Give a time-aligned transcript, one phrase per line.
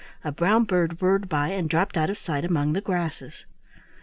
[0.23, 3.45] A brown bird whirred by and dropped out of sight among the grasses.